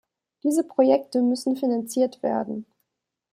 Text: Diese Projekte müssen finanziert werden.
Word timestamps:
Diese 0.43 0.63
Projekte 0.63 1.21
müssen 1.21 1.55
finanziert 1.55 2.23
werden. 2.23 2.65